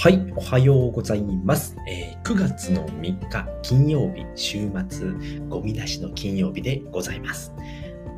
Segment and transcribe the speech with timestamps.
[0.00, 1.76] はい、おはようございます。
[1.88, 5.10] えー、9月の3日金曜日、週末、
[5.48, 7.52] ゴミ出しの金曜日でございます。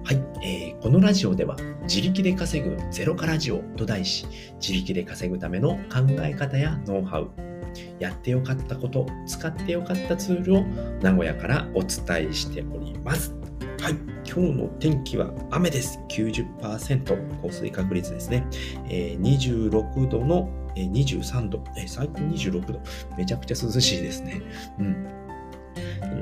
[0.04, 4.26] はい、えー、このラジオでは自力で稼ぐゼロからジオと題し、
[4.60, 7.30] 自力で稼ぐための考え方やノウハウ、
[7.98, 10.64] やってよかったこと、使ってよかったツールを
[11.00, 13.34] 名古屋からお伝えしております。
[13.80, 13.94] はい、
[14.30, 15.98] 今日の天気は雨です。
[16.10, 18.46] 90%降水確率ですね。
[18.90, 22.80] えー、26度の、え、23度、え、最近26度。
[23.16, 24.42] めちゃくちゃ涼しいですね。
[24.78, 25.20] うん。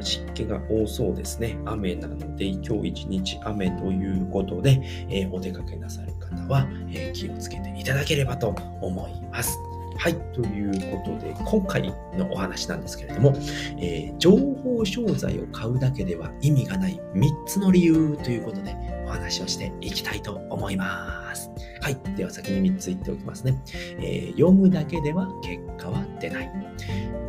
[0.02, 1.59] 湿気が多そうですね。
[1.65, 9.59] 雨なので、今日一日雨ということで、えー、お出かけなさる方は、えー、気をつけていただければと思います。
[9.98, 10.15] はい。
[10.33, 13.34] ということで、今回のお話なんですけれども、
[13.78, 21.48] えー、情報商材を買うだけでは意味がない3つの理由ということでお話をしていきたいと思います。
[21.81, 22.17] はい。
[22.17, 23.61] では先に3つ言っておきますね。
[24.01, 26.51] えー、読むだけでは結果は出ない。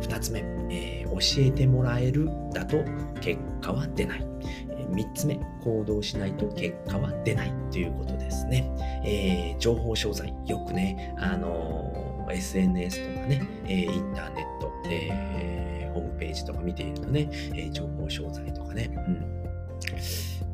[0.02, 2.78] 2つ目、えー、教えてもらえるだと
[3.20, 4.26] 結果は出ない。
[4.90, 8.70] 3つ目、行動しないと結果は出ないということですね。
[9.04, 19.40] えー、情報商材、よくね、あの SNS とかね、えインターネット、え、ホームページとか見ているとね、え情報商材とかね、うん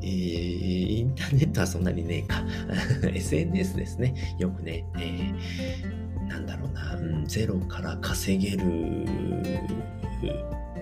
[0.06, 2.44] えー、インターネットはそんなにねえか。
[3.12, 4.36] SNS ですね。
[4.38, 9.06] よくね、えー、なんだろうな、ゼロから稼げる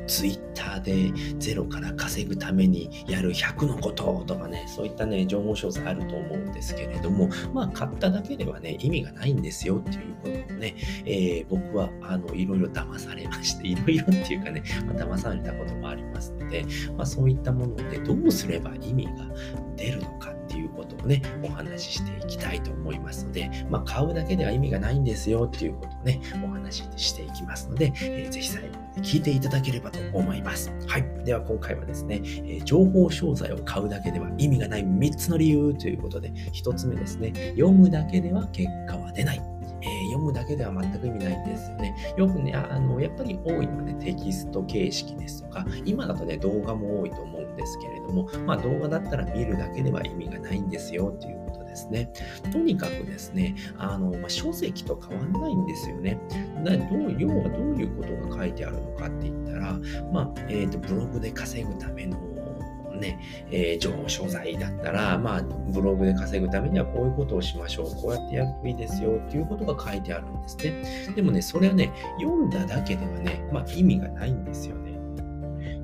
[0.06, 16.64] ツイッターでゼロから稼ぐためにやる100のこととかね、そういったね、情報詳細あると思うんですけれども、まあ、買っただけではね、意味がないんですよっていうことをね、えー、僕は、あの、いろいろ騙されまして、いろいろっていうかね、まあ、騙されたこともありますので、
[16.97, 19.12] まあ、そういったものでどうすれば意味が
[19.77, 30.72] 出るのかっていうことをね、お話ししていきたいと思いますので、まあ、買うだけでは意味がないんですよっていうことをね、お話ししていきますので、えー、ぜひ最後聞いていただければと思います。
[30.87, 31.05] はい。
[31.25, 39.43] では今回はですね、え、情報商材を買うだけでは意味がない3つの理由ということで、1つ目ですね、読むだけでは結果は出ない。
[39.82, 41.94] えー、読むだけでは全く意味ないんですよね。
[42.16, 51.44] よくね、あの、やっぱり多いのはね、テキスト形式ですとか、今だとね、動画も多いと思うんですけれども、まあ動画だったら見るだけでは意味がないんですよっていう
[51.75, 52.11] ですね。
[52.53, 56.19] とにかくですね、あの、まあ、書籍と変わらないんですよね。
[56.65, 59.79] どう要はどういうことが書いてあるのかって言ったら、
[60.12, 62.17] まあ、えっ、ー、と、ブログで稼ぐための
[63.01, 63.19] ね、
[63.51, 67.87] えー、情報商材だったら、まあ、ブログで稼ぐためにはこういうことをしましょう。
[67.87, 71.12] こうやってやるといいですよっていうことが書いてあるんですね。
[71.17, 74.84] でもね、それはね、読んだだけではね、まあ、意味がないんですよね。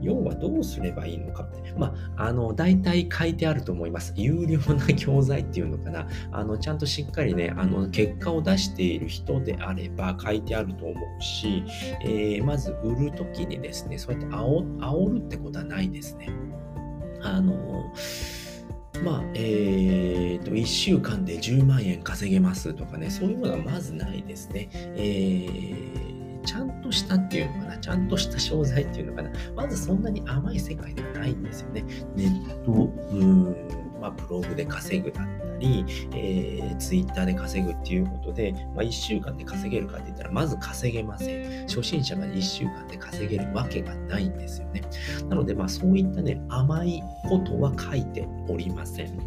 [0.02, 1.72] 要はどうすればいいのかって。
[1.76, 4.12] まあ、あの、大体書いてあると思います。
[4.16, 6.06] 有料な教材っていうのかな。
[6.32, 11.64] あの、ちゃんとしっかりね、あの、結果を出している人であれば書いてあると思うし、
[12.02, 16.30] えー、まず売るときにですね、そうやって煽煽るってことはないですね。
[17.22, 17.92] あの、
[19.04, 24.68] まあ、えっ、ー、と、1週間で10万円稼げますとかね、そういうものはまずないですね。
[24.72, 25.99] えー、
[26.44, 31.84] ちゃんとしたっていうのかな、ちゃんとした商材っていうのかな、まずそんなに甘い世界ではないんですよね。
[32.16, 32.72] ネット、
[33.12, 35.84] うんまあ、ブログで稼ぐだったり、
[36.14, 41.68] えー、ツイッターで稼ぐっていうことで、まあ、1週間で稼げるかって言ったら、まず稼げません。
[41.68, 44.82] 初心者が1週間で稼げるわけがないんですよね。
[45.28, 49.18] なので、まあ、そういったね、甘いことは書いておりません。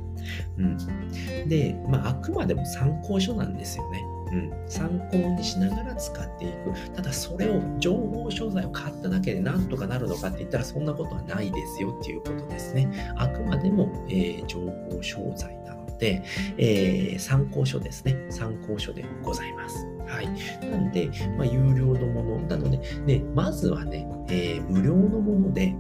[0.58, 1.48] うん。
[1.48, 4.04] で、まあ、あくまでも参考書なんですよね。
[4.34, 6.92] うん、参考にしながら使っていく。
[6.96, 13.14] ただそれを情報商材を買っただけでなんとかなるのかって言ったらそんなことはないですよっていうことですね。
[13.18, 16.24] あくまでも、えー、情報商材なので、
[16.58, 18.26] えー、参考書ですね。
[18.30, 19.86] 参考書でございます。
[20.08, 20.28] はい。
[20.68, 25.76] なんで、まあ、有料のものなので、ね、まずはね、えー、無料のもので、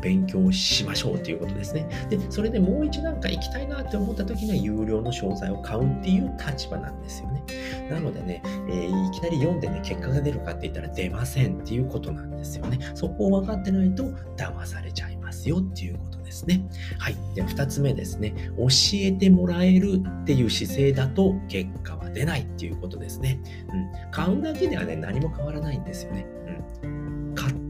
[0.00, 1.86] 勉強しましょうということですね。
[2.08, 7.42] で、それでもう一段階行きたいなって思った時には有料の商材を買うっていう立場なんですよね。
[7.90, 12.78] なのでね、えー、いきなり読んでね、結果が出るかって言ったら出ませんっていうことなんですよね。
[12.94, 14.04] そこを分かってないと
[14.36, 16.64] 騙されちゃいますよっていうことですね。
[16.98, 17.16] はい。
[17.34, 18.34] で、二つ目ですね。
[18.56, 23.40] 教えてもらえるっていう姿勢だと結果は出ないっていうことですね。
[23.72, 24.10] うん。
[24.10, 26.26] 買うだけではね、何も変わらないんですよね。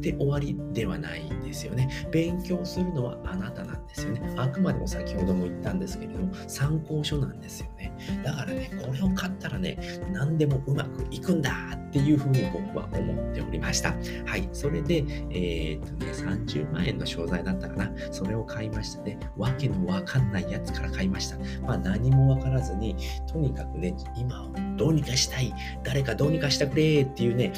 [0.01, 0.11] うん。
[0.11, 1.89] 買って終わりではないんですよね。
[2.11, 4.35] 勉強するのはあなたなんですよね。
[4.37, 7.93] あくまでも先ほども言ったんですけれども、参考書なんですよね。
[8.25, 9.79] だからね、これを買ったらね、
[10.13, 13.95] 何でもうまくいくんだっていうふうに僕は思っておりました。
[14.25, 14.49] はい。
[14.53, 17.91] それで、えー、っとね、30万円の商材だったかな。
[18.11, 19.19] それを買いましたね。
[19.37, 21.39] わけのわかんないやつから買いました。
[21.63, 22.97] まあ何もわからずに、
[23.31, 25.53] とにかくね、今をどうにかしたい。
[25.83, 27.53] 誰かどうにかしてくれっていうね、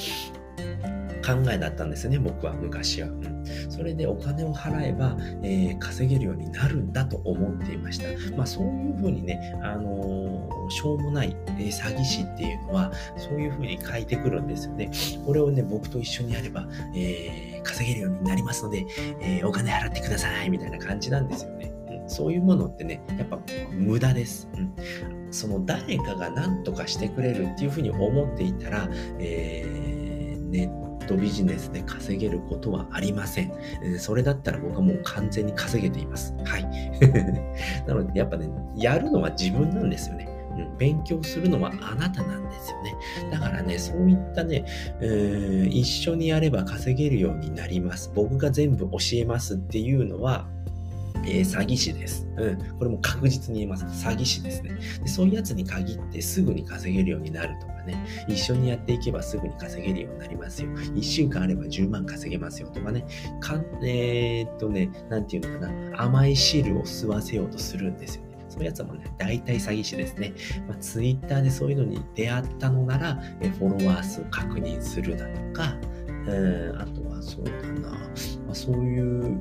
[1.22, 3.08] 考えだったんですね、僕は昔は。
[3.08, 8.36] うん、それでお金を払えば、えー、稼げるようになるんだと思っていました。
[8.36, 14.90] まあそういうふうにね、あのー、しょうもない、えー、詐欺師っていうのは、そういうふうに書いてくるんですよね。
[15.24, 18.86] これをね、僕と一緒にやれば、え稼げるようになりますので、
[19.20, 21.72] えお金払ってください、みたいな感じなんですよね。
[22.06, 23.38] そういうものってね、やっぱ
[23.70, 24.48] 無駄です。
[24.54, 33.52] うん、その誰かが何とかしてくれるっていうふうに思っていたら、えー、ネットビジネスで稼げることはありません。
[33.98, 36.34] それだったら僕はもう完全に稼げています。
[36.44, 36.64] はい。
[37.86, 40.28] なのでやっぱね、やるのは自分なんですよね。
[40.78, 42.94] 勉強するのはあなたなんですよね。
[43.30, 44.64] だからね、そういったね、
[45.70, 48.10] 一緒にやれば稼げるようになります。
[48.14, 50.46] 僕が全部教えますっていうのは、
[51.24, 52.28] えー、詐欺師です。
[52.36, 52.78] うん。
[52.78, 53.84] これも確実に言えます。
[53.84, 55.08] 詐欺師ですねで。
[55.08, 57.96] そういうやつに限ってすぐに稼げるようになるとかね。
[58.28, 60.68] 一緒にやっていけばすぐに稼げるようになりますよ。
[60.94, 63.04] 一週間あれば10万稼げますよとかね。
[63.40, 66.02] かんえー、っとね、なんていうのかな。
[66.02, 68.32] 甘い汁を吸わせようとするんですよね。
[68.48, 70.34] そういうやつはもうね、大体詐欺師ですね。
[70.68, 75.74] まあ、ツイッターでそういうのに出会ったのなら、えフォロワー数確認するだとか、
[76.26, 77.98] うん、あとはそうだな、ま
[78.50, 79.40] あ、そういう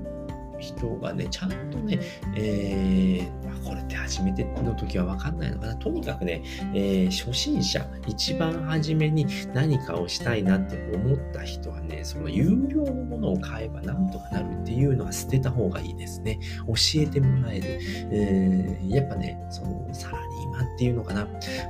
[0.76, 2.00] 人がね、ちゃんとね、
[2.36, 5.76] えー、まあ、これって初めての時はわかんないのかな。
[5.76, 6.42] とにかくね、
[6.74, 16.40] えー、初心者、一番初めに何かをしたいなって思った人はね、その有料のものを買えばなんとかなるっていうのは捨てた方がいいですね。
[16.68, 17.80] 教えてもらえる。
[18.12, 20.31] えー、やっぱね、そのサラリ
[20.62, 21.28] っていうのかな。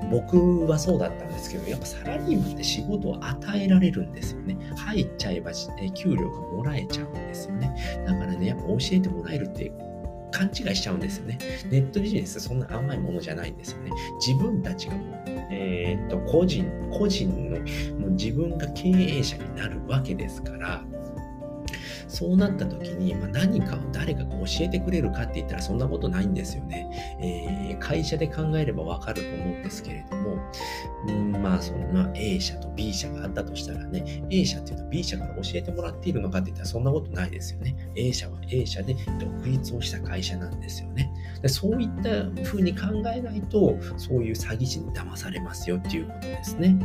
[0.10, 4.58] 僕はそうだったんですけど、やっぱサラリーマンって仕事を与えられるんですよね。
[4.76, 5.52] 入っちゃえば、
[5.96, 7.74] 給料がもらえちゃうんですよね。
[8.06, 9.72] だからね、やっぱ教えてもらえるって
[10.32, 11.38] 勘違いしちゃうんですよね。
[11.70, 13.92] ネットビジネスそんな甘いものじゃないんですよね。
[14.26, 17.60] 自分たちがもう、えー、っと、個人、個人の、
[18.00, 20.84] もう自分が経営者になるわけですから、
[22.12, 27.18] そうなった時に、まあ、何かを誰かが教えてくれるかって言ったらそんなことないんですよね。
[27.22, 30.36] えー、会社で考えればわかると思うんですけれども、
[31.10, 37.76] んまあそんな A 社と B 社があったとしたらね、A 社っていうのは B 社から教えてもらっているのかって言ったらそんなことないですよね。
[37.96, 41.10] A 社は A 社で独立をした会社なんですよね。
[41.42, 46.78] でそういった風に考えないと、そういう詐欺師に騙されますよっていうことですね。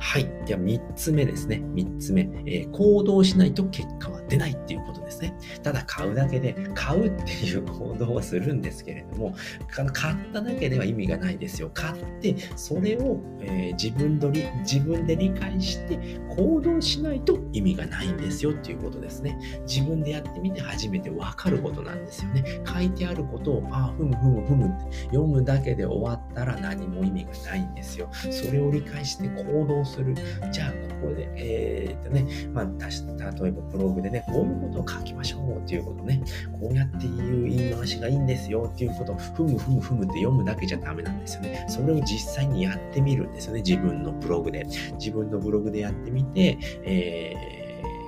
[0.00, 0.24] はい。
[0.46, 1.62] では3つ目ですね。
[1.74, 2.28] 3つ目。
[2.46, 5.34] えー、行動しないと結果は出ないっていうことですね。
[5.62, 9.34] ただ買うだけで、買うっていう行動をするんですけれども、
[9.68, 11.70] 買っただけでは意味がないですよ。
[11.72, 19.38] 買って、それを、えー、自分の自分で理解して行動しないと意味がないんですよっていうことですね。
[19.66, 22.44] 自分でやってみて初めてわかることなんですよね。
[22.66, 28.08] 書いてあることを、ああ、ふむふむふむって読むだけで終わったら何も意味がないんですよ。
[28.30, 30.14] それを理解して行動する。
[30.50, 30.70] じゃあ、
[31.02, 36.22] ここで、えー、っとね、まあ、例えばブログでね、こういうことを書きましょうっていうことね、
[36.60, 41.66] こうやって言う言い回しがいいんですよっていうことを、ふむふむふむって読むだけじゃダメなんですよね。
[41.68, 43.62] それを実際にやってみるんですよね。
[43.62, 44.64] 自分のブログで。
[44.98, 47.34] 自分のブログでやってみて、え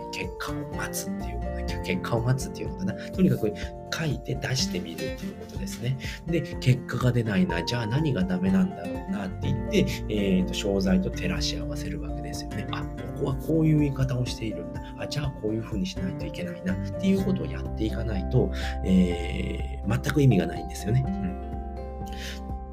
[0.06, 2.94] ー、結果を待つっていうこと結果を待つっていうのかな。
[3.10, 3.52] とにかく
[3.92, 5.96] 書いて出してみるっていうことですね。
[6.26, 9.78] で、結果が出ないな、じゃあ何がダメなんだろうなって言って、
[10.08, 12.66] えっ、ー、と、商材と照らし合わせるわけですよね。
[12.72, 12.86] あ、こ
[13.20, 14.82] こはこういう言い方をしているんだ。
[14.98, 18.50] あ、じゃあこういうふうにしないといけないなっていうことをやっていかないと、
[18.84, 21.04] えー、全く意味がないんですよね。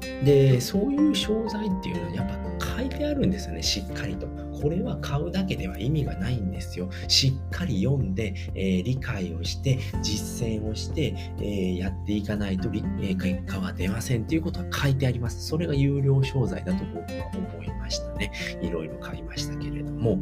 [0.02, 4.43] うん、で、そういう商材っていうのはやっぱ書いてあるんですよね、しっかりと。
[4.64, 6.88] これは買うだけでは意味がないんですよ。
[7.06, 15.48] しっかり読んで、えー、理解をして、実践をして、えー、やっていかないと、えー、結果は出ませんっていうことは書いてあります。
[15.48, 18.32] それが有料商材だと僕は思いましたね。
[18.62, 20.18] いろいろ買いましたけれども。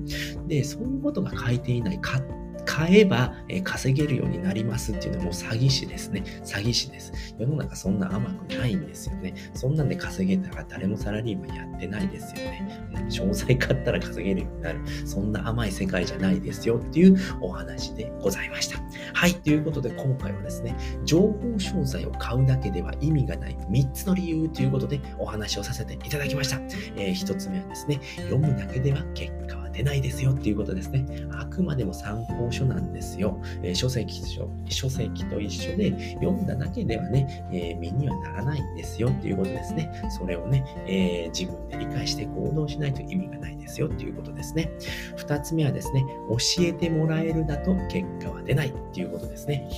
[0.49, 2.01] で、そういうことが書いていない。
[2.01, 2.25] 買っ
[2.65, 6.23] 買えば、稼げるようになりますっていうのはもう詐欺師ですね。
[6.45, 7.13] 詐欺師です。
[7.39, 9.35] 世の中そんな甘くないんですよね。
[9.55, 12.79] そんなんで稼げたら誰もサラリーマンやってないですよね。
[13.09, 14.81] 商材買ったら稼げるようになる。
[15.07, 18.79] そんな甘い世界じゃないですよっていうお話でございました。
[19.15, 19.35] はい。
[19.35, 26.57] ということで今回はですね、情報商材を買うだけでは意味がない3つの理由ということでお話をさせていただきました。
[26.97, 31.07] えー、1つ目はですね、読むだけでは結果は出ないですよっていうことですね。
[31.33, 33.41] あくまでも参考書なんですよ。
[33.63, 39.91] えー、書籍書書籍と一緒で読んだだけではね、えー、身にはならないんですよっていうことですね。
[40.19, 44.71] それをね、えー、自分で理解して行動しないと意味がないですよっていうことですね。
[45.17, 49.69] 二つ目はですね、教えてもらえるだと結果は出ないっていうことですね。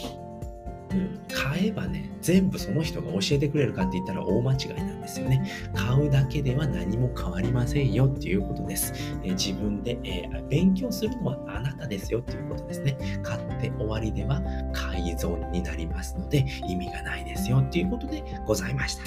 [0.90, 5.46] うん買えばね、全部その人が教えてくれるかって言ったら大間違いなんですよね。
[5.74, 8.94] 買うだけでは何も変わりませんよっていうことです。
[9.22, 12.96] え、自分で、えー、勉強するのはあなたですよっていうことですね。
[13.22, 14.40] 買って終わりでは
[14.72, 19.02] 改造になりますので意味がないですよっていうことでございました。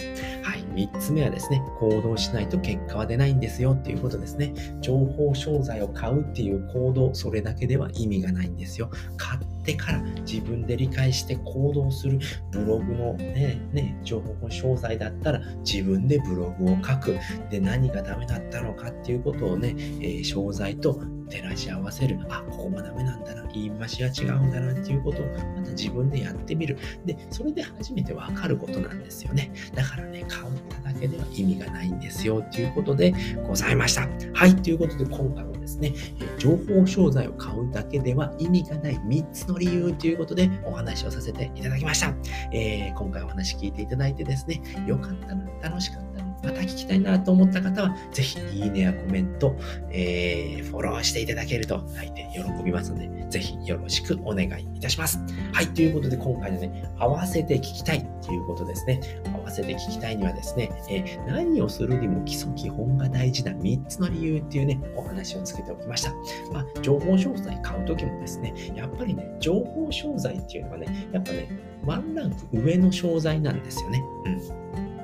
[0.47, 0.61] はい。
[0.75, 4.53] 3つ目はですね、行動しないと結果は出ないんですよっていうことですね。
[4.79, 8.91] 情報商材を買うっていう行動、それだけでは意味がないんですよ。
[9.17, 12.19] 買ってから自分で理解して行動する
[12.51, 17.17] ブログのね、ね、情報詳細だったら自分でブログを書く。
[17.49, 22.19] で、何がダメだったのかっていうことをね、えー、詳細と照らし合わせる。
[22.29, 23.43] あ、ここもダメなんだな。
[23.53, 26.77] 言い回しが違うんだなっていうことをまた自分でやってみる。
[27.05, 29.51] で、それで初めてわかることなんですよね。
[29.73, 30.43] だからね、買っ
[30.83, 33.13] ただけでは意味がないんですよっていうことで
[33.47, 34.07] ございました。
[34.33, 35.93] はい、ということで今回はですね、
[36.37, 42.13] 情報商材を買うだけでは意味がない3つの理由ということでお話をさせていただきました。
[42.51, 46.06] えー、今回お話聞いていただいてですね、よかったな、楽しかった、
[46.43, 49.55] また聞きたいなと思った方は、ぜひいいねやコメント、
[49.91, 55.19] えー、フォローしていただけると相手喜びますので、ぜひよろしくお願いいたします。
[55.51, 58.99] はい、ということで今回のね、合わせて聞きたいということですね。
[59.33, 66.13] 合わせて聞きたいにはですね、えー、何をするにも基礎基本が大事な3つの理由っていうね、お話をつけておきました。
[66.53, 71.49] まあ、情報商材買うときもですね、やっぱりね、情報商材っていうのはね、やっぱね、
[71.85, 74.03] ワンランク上の商材なんですよね。
[74.25, 74.96] うん。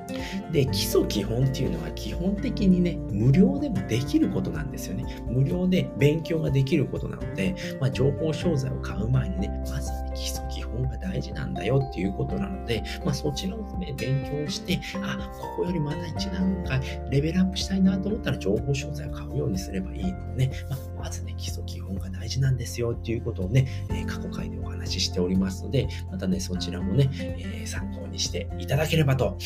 [0.52, 5.22] で、基礎基本っていうのは基本的にね、無料でもできることなんですよね。
[5.26, 29.36] 無料で勉強ができることなので、まあ、情報商材を買う前にね、まずね、基礎基本が大事なんだよっていうことなので、まあ、そちらをね、勉強して、あ、ここよりまた1段階レベルアップしたいなと思ったら情報商材を買うようにすればいいのでね、まあ、まずね、基礎基本が大事なんですよっていうことをね、え、過去回でお話ししておりますので、またね、そちらもね、え、参考にしていただければと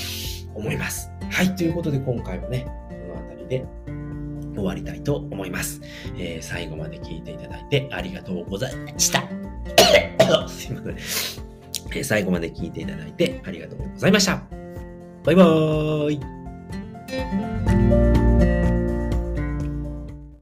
[0.54, 1.10] 思います。
[1.28, 3.64] はい、ということで今回はね、この辺りで
[4.54, 5.80] 終わりたいと思います。
[6.16, 9.24] えー、最後まで聞いていただいてありがとうございました。
[10.46, 10.82] すいま
[11.90, 14.44] せん、最後まで聞いていただいてありがとうございました。
[15.24, 16.12] バイバー
[18.54, 18.57] イ。